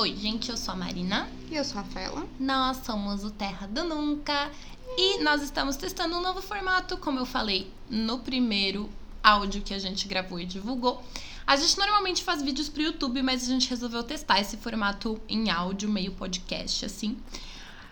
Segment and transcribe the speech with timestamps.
[0.00, 1.28] Oi, gente, eu sou a Marina.
[1.50, 2.24] E eu sou a Rafaela.
[2.38, 4.48] Nós somos o Terra do Nunca
[4.96, 8.88] e nós estamos testando um novo formato, como eu falei no primeiro
[9.20, 11.02] áudio que a gente gravou e divulgou.
[11.44, 15.50] A gente normalmente faz vídeos pro YouTube, mas a gente resolveu testar esse formato em
[15.50, 17.18] áudio, meio podcast, assim.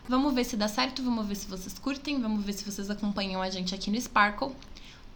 [0.09, 3.43] Vamos ver se dá certo, vamos ver se vocês curtem, vamos ver se vocês acompanham
[3.43, 4.55] a gente aqui no Sparkle.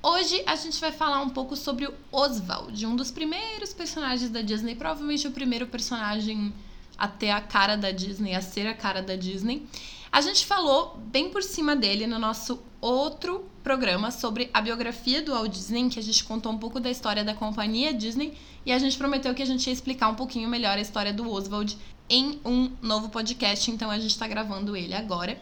[0.03, 4.43] Hoje a gente vai falar um pouco sobre o Oswald, um dos primeiros personagens da
[4.43, 6.53] Disney, provavelmente o primeiro personagem
[7.01, 9.67] a ter a cara da Disney, a ser a cara da Disney.
[10.13, 15.33] A gente falou bem por cima dele no nosso outro programa sobre a biografia do
[15.33, 18.37] Walt Disney, que a gente contou um pouco da história da companhia Disney
[18.67, 21.31] e a gente prometeu que a gente ia explicar um pouquinho melhor a história do
[21.31, 21.79] Oswald
[22.09, 25.39] em um novo podcast, então a gente está gravando ele agora.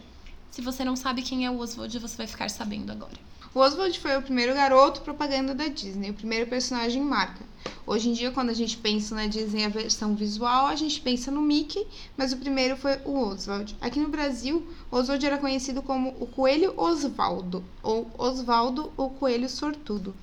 [0.51, 3.17] Se você não sabe quem é o Oswald, você vai ficar sabendo agora.
[3.53, 7.43] O Oswald foi o primeiro garoto propaganda da Disney, o primeiro personagem marca.
[7.85, 11.31] Hoje em dia, quando a gente pensa na Disney a versão visual, a gente pensa
[11.31, 13.75] no Mickey, mas o primeiro foi o Oswald.
[13.81, 20.15] Aqui no Brasil, Oswald era conhecido como o Coelho Osvaldo, ou Osvaldo o Coelho Sortudo.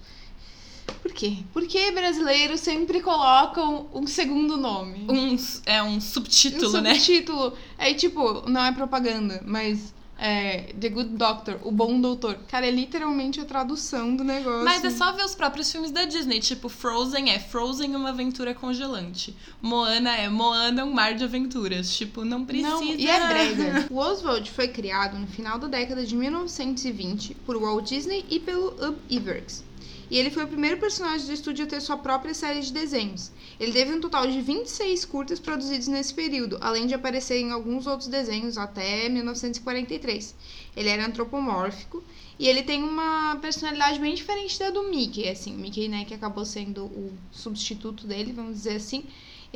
[1.02, 1.38] Por quê?
[1.52, 5.04] Porque brasileiros sempre colocam um segundo nome.
[5.08, 6.94] Um, é um subtítulo, um né?
[6.94, 7.52] subtítulo.
[7.76, 12.38] Aí, tipo, não é propaganda, mas é, The Good Doctor, o bom doutor.
[12.48, 14.64] Cara, é literalmente a tradução do negócio.
[14.64, 16.40] Mas é só ver os próprios filmes da Disney.
[16.40, 19.36] Tipo, Frozen é Frozen uma aventura congelante.
[19.60, 21.94] Moana é Moana um mar de aventuras.
[21.94, 22.70] Tipo, não precisa.
[22.70, 23.86] Não, e é brega.
[23.90, 28.68] o Oswald foi criado no final da década de 1920 por Walt Disney e pelo
[28.82, 29.65] Ub Iwerks
[30.10, 33.32] e ele foi o primeiro personagem do estúdio a ter sua própria série de desenhos.
[33.58, 37.86] Ele teve um total de 26 curtas produzidos nesse período, além de aparecer em alguns
[37.86, 40.34] outros desenhos até 1943.
[40.76, 42.04] Ele era antropomórfico
[42.38, 46.44] e ele tem uma personalidade bem diferente da do Mickey, assim, Mickey, né, que acabou
[46.44, 49.04] sendo o substituto dele, vamos dizer assim.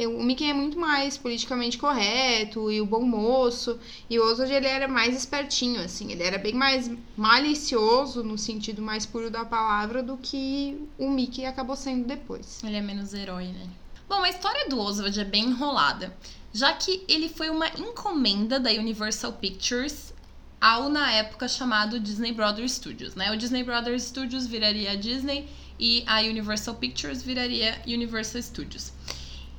[0.07, 3.79] O Mickey é muito mais politicamente correto e o bom moço.
[4.09, 6.11] E o Oswald, ele era mais espertinho, assim.
[6.13, 11.45] Ele era bem mais malicioso, no sentido mais puro da palavra, do que o Mickey
[11.45, 12.63] acabou sendo depois.
[12.65, 13.69] Ele é menos herói, né?
[14.09, 16.13] Bom, a história do Oswald é bem enrolada,
[16.53, 20.13] já que ele foi uma encomenda da Universal Pictures
[20.61, 23.31] ao, na época, chamado Disney Brothers Studios, né?
[23.31, 28.93] O Disney Brothers Studios viraria a Disney e a Universal Pictures viraria Universal Studios.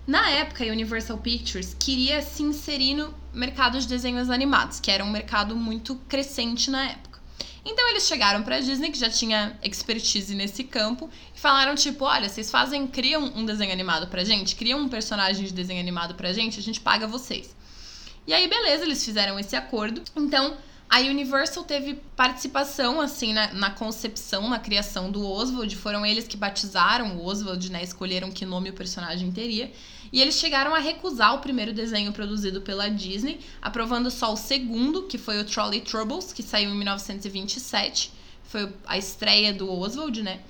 [0.07, 5.03] Na época, a Universal Pictures queria se inserir no mercado de desenhos animados, que era
[5.03, 7.19] um mercado muito crescente na época.
[7.63, 12.05] Então eles chegaram para a Disney, que já tinha expertise nesse campo, e falaram tipo,
[12.05, 16.15] olha, vocês fazem, criam um desenho animado pra gente, criam um personagem de desenho animado
[16.15, 17.55] pra gente, a gente paga vocês.
[18.25, 20.01] E aí beleza, eles fizeram esse acordo.
[20.15, 20.57] Então,
[20.91, 25.73] a Universal teve participação, assim, na, na, concepção, na criação do Oswald.
[25.77, 27.81] Foram eles que batizaram o Oswald, né?
[27.81, 29.71] Escolheram que nome o personagem teria.
[30.11, 35.03] E eles chegaram a recusar o primeiro desenho produzido pela Disney, aprovando só o segundo,
[35.03, 38.11] que foi o Trolley Troubles, que saiu em 1927.
[38.43, 40.41] Foi a estreia do Oswald, né?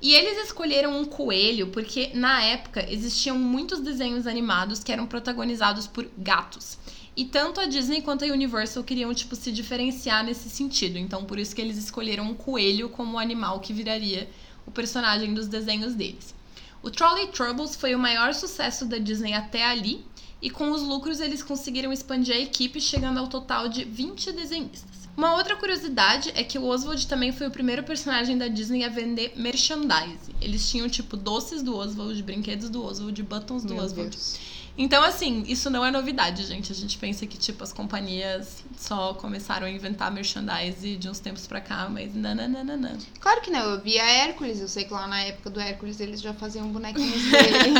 [0.00, 5.88] E eles escolheram um coelho porque, na época, existiam muitos desenhos animados que eram protagonizados
[5.88, 6.78] por gatos.
[7.20, 10.96] E tanto a Disney quanto a Universal queriam, tipo, se diferenciar nesse sentido.
[10.96, 14.26] Então, por isso que eles escolheram um coelho como o animal que viraria
[14.64, 16.34] o personagem dos desenhos deles.
[16.82, 20.02] O Trolley Troubles foi o maior sucesso da Disney até ali,
[20.40, 25.10] e com os lucros eles conseguiram expandir a equipe, chegando ao total de 20 desenhistas.
[25.14, 28.88] Uma outra curiosidade é que o Oswald também foi o primeiro personagem da Disney a
[28.88, 30.34] vender merchandise.
[30.40, 34.08] Eles tinham, tipo, doces do Oswald, brinquedos do Oswald, buttons do Meu Oswald.
[34.08, 34.40] Deus.
[34.78, 36.72] Então, assim, isso não é novidade, gente.
[36.72, 41.46] A gente pensa que, tipo, as companhias só começaram a inventar merchandise de uns tempos
[41.46, 42.96] pra cá, mas nananana.
[43.20, 46.00] Claro que não, eu vi a Hércules, eu sei que lá na época do Hércules
[46.00, 47.74] eles já faziam bonequinhos dele.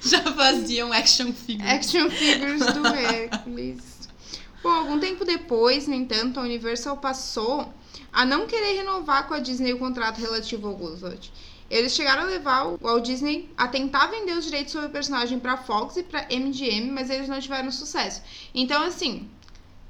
[0.00, 1.70] Já faziam action figures.
[1.70, 4.08] Action figures do Hércules.
[4.62, 7.72] Bom, algum tempo depois, no entanto, a Universal passou
[8.12, 11.32] a não querer renovar com a Disney o contrato relativo ao Oswald.
[11.70, 15.38] Eles chegaram a levar o Walt Disney a tentar vender os direitos sobre o personagem
[15.38, 18.22] para Fox e para MGM, mas eles não tiveram sucesso.
[18.54, 19.28] Então, assim,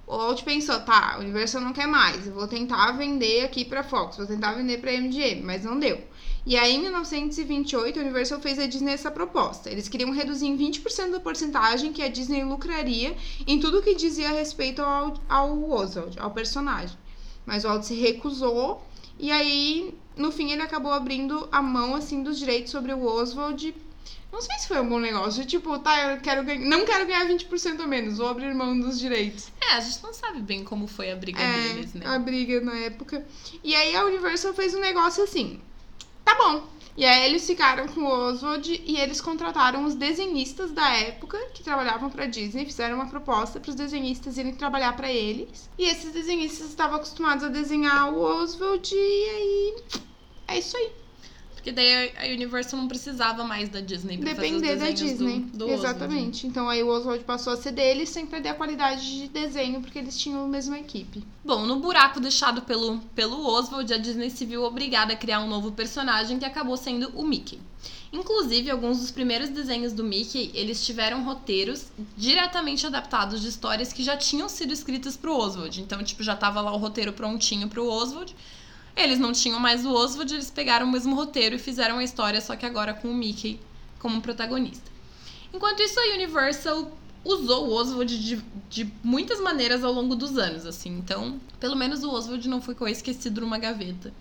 [0.05, 3.85] o Walt pensou, tá, a Universal não quer mais, eu vou tentar vender aqui para
[3.85, 6.03] Fox, vou tentar vender para MGM, mas não deu.
[6.45, 9.71] E aí, em 1928, a Universal fez a Disney essa proposta.
[9.71, 13.15] Eles queriam reduzir em 20% da porcentagem que a Disney lucraria
[13.47, 16.97] em tudo que dizia respeito ao, ao Oswald, ao personagem.
[17.45, 18.83] Mas o Walt se recusou
[19.19, 23.75] e aí, no fim, ele acabou abrindo a mão, assim, dos direitos sobre o Oswald.
[24.31, 25.45] Não sei se foi um bom negócio.
[25.47, 28.99] Tipo, tá, eu quero ganhar, não quero ganhar 20% a menos, vou abrir mão dos
[28.99, 29.49] direitos.
[29.61, 32.07] É, a gente não sabe bem como foi a briga É, deles, né?
[32.07, 33.25] a briga na época.
[33.65, 35.61] E aí a Universal fez um negócio assim.
[36.25, 36.63] Tá bom,
[36.95, 41.63] E aí eles ficaram com o Oswald e eles contrataram os desenhistas da época que
[41.63, 45.71] trabalhavam pra Disney, fizeram uma proposta para os desenhistas irem trabalhar para eles.
[45.79, 49.77] E esses desenhistas estavam acostumados a desenhar o Oswald e aí
[50.49, 50.91] é isso aí.
[51.55, 55.19] Porque daí a Universal não precisava mais da Disney pra Depender fazer da os desenhos
[55.19, 55.41] Disney.
[55.41, 55.85] do, do Oswald.
[55.87, 56.47] Exatamente.
[56.47, 59.99] Então aí o Oswald passou a ser deles sem perder a qualidade de desenho, porque
[59.99, 61.23] eles tinham a mesma equipe.
[61.45, 65.49] Bom, no buraco deixado pelo, pelo Oswald, a Disney se viu obrigada a criar um
[65.49, 67.59] novo personagem que acabou sendo o Mickey.
[68.13, 74.03] Inclusive, alguns dos primeiros desenhos do Mickey, eles tiveram roteiros diretamente adaptados de histórias que
[74.03, 75.81] já tinham sido escritas pro Oswald.
[75.83, 78.35] Então, tipo, já tava lá o roteiro prontinho pro Oswald.
[78.99, 82.41] Eles não tinham mais o Oswald, eles pegaram o mesmo roteiro e fizeram a história,
[82.41, 83.61] só que agora com o Mickey
[83.99, 84.91] como protagonista.
[85.55, 86.91] Enquanto isso, a Universal
[87.25, 90.91] usou o Oswald de, de muitas maneiras ao longo dos anos, assim.
[90.99, 94.13] Então, pelo menos o Oswald não ficou esquecido numa gaveta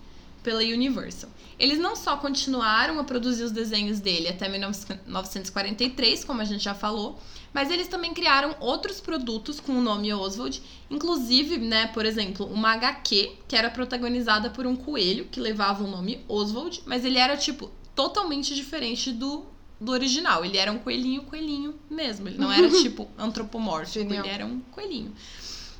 [0.42, 1.30] pela Universal.
[1.58, 6.74] Eles não só continuaram a produzir os desenhos dele até 1943, como a gente já
[6.74, 7.18] falou,
[7.52, 12.72] mas eles também criaram outros produtos com o nome Oswald, inclusive, né, por exemplo, uma
[12.74, 17.36] HQ que era protagonizada por um coelho que levava o nome Oswald, mas ele era
[17.36, 19.44] tipo totalmente diferente do
[19.80, 20.44] do original.
[20.44, 22.28] Ele era um coelhinho, coelhinho mesmo.
[22.28, 24.24] Ele não era tipo antropomórfico, Genial.
[24.24, 25.12] ele era um coelhinho.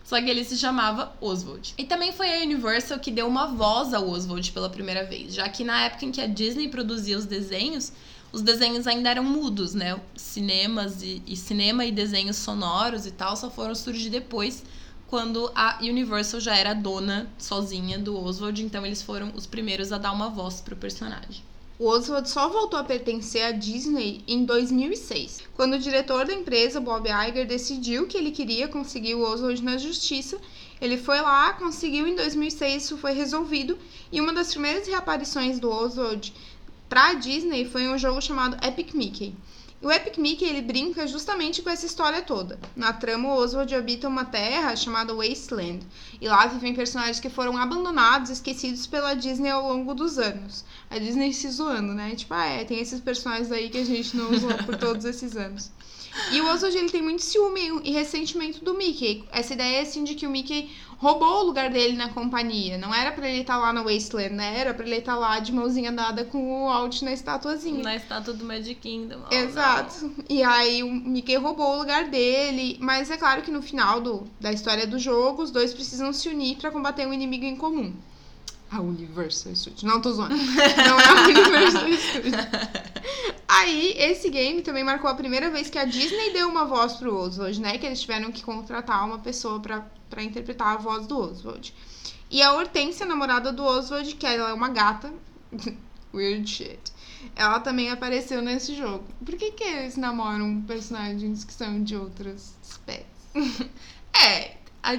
[0.09, 1.75] Só que ele se chamava Oswald.
[1.77, 5.47] E também foi a Universal que deu uma voz ao Oswald pela primeira vez, já
[5.51, 7.93] que na época em que a Disney produzia os desenhos,
[8.33, 10.01] os desenhos ainda eram mudos, né?
[10.17, 14.65] Cinemas e, e cinema e desenhos sonoros e tal só foram surgir depois,
[15.09, 19.99] quando a Universal já era dona sozinha do Oswald, então eles foram os primeiros a
[19.99, 21.43] dar uma voz pro personagem.
[21.81, 26.81] O Oswald só voltou a pertencer à Disney em 2006, quando o diretor da empresa,
[26.81, 30.41] Bob Iger, decidiu que ele queria conseguir o Oswald na justiça.
[30.81, 33.79] Ele foi lá, conseguiu em 2006, isso foi resolvido,
[34.11, 36.35] e uma das primeiras reaparições do Oswald
[36.89, 39.33] para a Disney foi um jogo chamado Epic Mickey.
[39.81, 42.59] O Epic Mickey ele brinca justamente com essa história toda.
[42.75, 45.87] Na trama, o Oswald habita uma terra chamada Wasteland,
[46.21, 50.65] e lá vivem personagens que foram abandonados, esquecidos pela Disney ao longo dos anos.
[50.91, 52.17] A Disney se zoando, né?
[52.17, 55.37] Tipo, ah, é, tem esses personagens aí que a gente não usou por todos esses
[55.37, 55.71] anos.
[56.33, 59.25] E o Oswald ele tem muito ciúme e ressentimento do Mickey.
[59.31, 62.77] Essa ideia assim de que o Mickey roubou o lugar dele na companhia.
[62.77, 64.59] Não era pra ele estar lá no Wasteland, né?
[64.59, 67.83] Era pra ele estar lá de mãozinha dada com o Walt na estatuazinha.
[67.83, 69.21] Na estátua do Magic Kingdom.
[69.31, 70.13] Oh, Exato.
[70.29, 72.77] E aí o Mickey roubou o lugar dele.
[72.81, 76.29] Mas é claro que no final do, da história do jogo, os dois precisam se
[76.29, 77.95] unir pra combater um inimigo em comum.
[78.71, 79.83] A Universal Studios.
[79.85, 80.37] Não tô zoando.
[80.37, 82.35] Não é a Universal Studios.
[83.47, 87.17] Aí, esse game também marcou a primeira vez que a Disney deu uma voz pro
[87.17, 87.79] Oswald, né?
[87.79, 91.75] Que eles tiveram que contratar uma pessoa pra, pra interpretar a voz do Oswald.
[92.31, 95.13] E a Hortência, namorada do Oswald, que ela é uma gata.
[96.15, 96.81] Weird shit.
[97.35, 99.05] Ela também apareceu nesse jogo.
[99.25, 103.07] Por que, que eles namoram personagens que são de outras espécies?
[104.21, 104.99] É, a,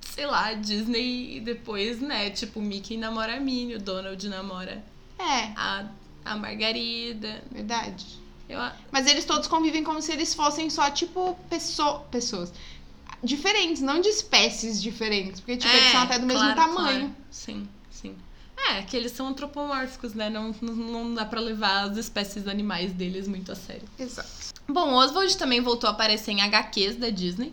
[0.00, 2.30] sei lá, a Disney e depois, né?
[2.30, 4.82] Tipo, o Mickey namora a Minnie, o Donald namora
[5.18, 5.86] É, a,
[6.24, 7.42] a Margarida.
[7.50, 8.06] verdade.
[8.48, 8.58] Eu,
[8.90, 12.52] Mas eles todos convivem como se eles fossem só, tipo, pesso pessoas.
[13.22, 15.40] Diferentes, não de espécies diferentes.
[15.40, 16.98] Porque, tipo, eles É, são até do mesmo claro, tamanho.
[17.00, 17.16] claro.
[17.30, 18.16] Sim, sim.
[18.70, 20.28] É, que eles são antropomórficos, né?
[20.30, 23.82] Não, não, não dá pra levar as espécies animais deles muito a sério.
[23.98, 24.28] Exato.
[24.68, 27.52] Bom, Oswald também voltou a aparecer em HQs da Disney.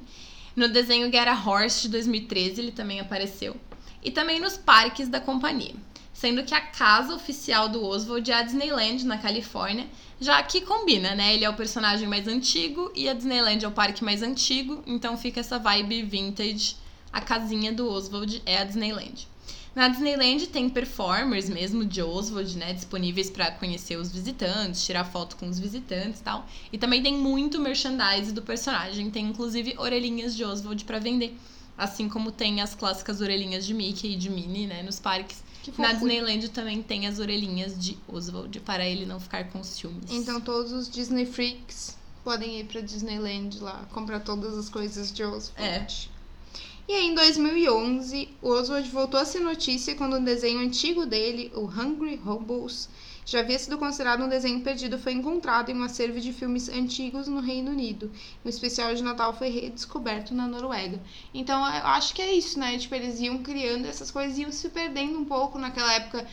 [0.59, 3.55] No desenho Get Horse de 2013 ele também apareceu.
[4.03, 5.73] E também nos parques da companhia.
[6.11, 9.87] Sendo que a casa oficial do Oswald é a Disneyland, na Califórnia,
[10.19, 11.33] já que combina, né?
[11.33, 15.15] Ele é o personagem mais antigo e a Disneyland é o parque mais antigo, então
[15.15, 16.75] fica essa vibe vintage.
[17.09, 19.28] A casinha do Oswald é a Disneyland.
[19.75, 25.35] Na Disneyland tem performers mesmo de Oswald, né, disponíveis para conhecer os visitantes, tirar foto
[25.35, 26.47] com os visitantes e tal.
[26.73, 31.37] E também tem muito merchandise do personagem, tem inclusive orelhinhas de Oswald para vender,
[31.77, 35.43] assim como tem as clássicas orelhinhas de Mickey e de Minnie, né, nos parques.
[35.61, 35.93] Que Na.
[35.93, 40.09] Disneyland também tem as orelhinhas de Oswald para ele não ficar com ciúmes.
[40.09, 45.23] Então todos os Disney Freaks podem ir pra Disneyland lá, comprar todas as coisas de
[45.23, 45.51] Oswald.
[45.57, 45.85] É.
[46.89, 51.51] E aí, em 2011, o Oswald voltou a ser notícia quando um desenho antigo dele,
[51.53, 52.89] o Hungry Hobos,
[53.23, 57.27] já havia sido considerado um desenho perdido, foi encontrado em um acervo de filmes antigos
[57.27, 58.11] no Reino Unido.
[58.43, 60.99] Um especial de Natal foi redescoberto na Noruega.
[61.31, 62.75] Então, eu acho que é isso, né?
[62.79, 66.27] Tipo, eles iam criando essas coisas, iam se perdendo um pouco naquela época.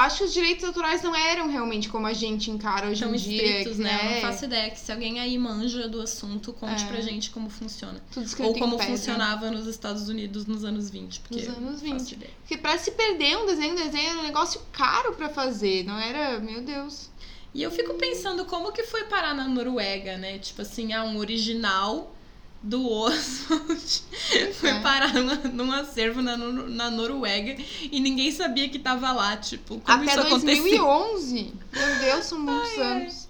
[0.00, 3.18] Acho que os direitos autorais não eram realmente como a gente encara hoje Tão em
[3.18, 3.42] dia.
[3.44, 4.00] estritos, que, né?
[4.02, 4.70] Eu não faço ideia.
[4.70, 6.86] Que se alguém aí manja do assunto, conte É.
[6.86, 8.00] pra gente como funciona.
[8.40, 11.20] Ou como funcionava nos Estados Unidos nos anos 20.
[11.20, 12.12] Porque Nos anos eu não faço 20.
[12.12, 12.32] ideia.
[12.42, 15.84] Porque pra se perder um desenho, um desenho era um negócio caro pra fazer.
[15.84, 17.08] Não era, meu Deus.
[17.52, 20.38] E eu fico pensando como que foi parar na Noruega, né?
[20.38, 22.14] Tipo assim, ah, um original
[22.62, 24.02] do Oswald
[24.54, 24.80] foi é.
[24.80, 27.56] parar numa, num acervo na, na Noruega
[27.90, 29.36] e ninguém sabia que tava lá.
[29.36, 30.64] Tipo, como Até isso aconteceu?
[30.64, 31.54] 2011.
[31.72, 33.28] Meu Deus, são muitos anos.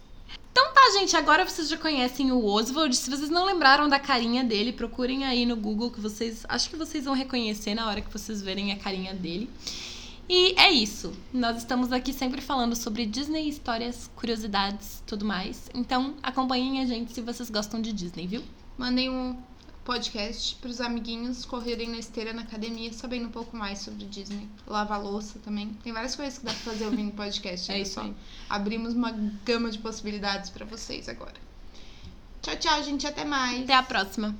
[0.53, 2.95] Então tá, gente, agora vocês já conhecem o Oswald.
[2.97, 6.45] Se vocês não lembraram da carinha dele, procurem aí no Google que vocês.
[6.49, 9.49] Acho que vocês vão reconhecer na hora que vocês verem a carinha dele.
[10.29, 11.13] E é isso.
[11.33, 15.71] Nós estamos aqui sempre falando sobre Disney, histórias, curiosidades, tudo mais.
[15.73, 18.43] Então acompanhem a gente se vocês gostam de Disney, viu?
[18.77, 19.37] Mandem um
[19.85, 24.49] podcast pros amiguinhos correrem na esteira na academia, sabendo um pouco mais sobre Disney.
[24.67, 25.73] Lavar louça também.
[25.83, 27.71] Tem várias coisas que dá pra fazer ouvindo podcast.
[27.73, 28.03] É isso só.
[28.03, 28.15] aí.
[28.49, 29.11] Abrimos uma
[29.45, 31.35] gama de possibilidades pra vocês agora.
[32.43, 33.07] Tchau, tchau, gente.
[33.07, 33.62] Até mais.
[33.62, 34.35] Até a próxima.